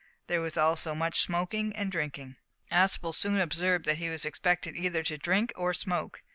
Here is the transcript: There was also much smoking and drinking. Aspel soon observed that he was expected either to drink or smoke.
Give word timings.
There 0.25 0.41
was 0.41 0.57
also 0.57 0.95
much 0.95 1.21
smoking 1.21 1.75
and 1.75 1.91
drinking. 1.91 2.37
Aspel 2.71 3.13
soon 3.13 3.39
observed 3.39 3.85
that 3.85 3.99
he 3.99 4.09
was 4.09 4.25
expected 4.25 4.75
either 4.75 5.03
to 5.03 5.17
drink 5.19 5.51
or 5.55 5.75
smoke. 5.75 6.23